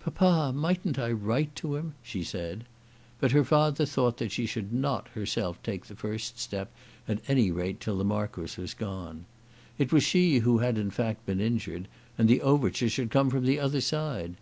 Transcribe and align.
"Papa, 0.00 0.50
mightn't 0.56 0.98
I 0.98 1.12
write 1.12 1.54
to 1.56 1.74
him," 1.76 1.92
she 2.02 2.24
said. 2.24 2.64
But 3.20 3.32
her 3.32 3.44
father 3.44 3.84
thought 3.84 4.16
that 4.16 4.32
she 4.32 4.46
should 4.46 4.72
not 4.72 5.08
herself 5.08 5.62
take 5.62 5.84
the 5.84 5.94
first 5.94 6.38
step 6.40 6.72
at 7.06 7.20
any 7.28 7.50
rate 7.50 7.80
till 7.80 7.98
the 7.98 8.02
Marquis 8.02 8.58
was 8.58 8.72
gone. 8.72 9.26
It 9.76 9.92
was 9.92 10.02
she 10.02 10.38
who 10.38 10.56
had 10.56 10.78
in 10.78 10.90
fact 10.90 11.26
been 11.26 11.38
injured, 11.38 11.86
and 12.16 12.30
the 12.30 12.40
overture 12.40 12.88
should 12.88 13.10
come 13.10 13.28
from 13.28 13.44
the 13.44 13.60
other 13.60 13.82
side. 13.82 14.36